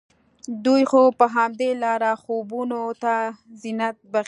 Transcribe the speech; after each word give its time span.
دوی 0.65 0.83
خو 0.89 1.01
په 1.19 1.25
همدې 1.35 1.69
لاره 1.83 2.11
خوبونو 2.23 2.81
ته 3.01 3.13
زينت 3.61 3.97
بښي 4.11 4.19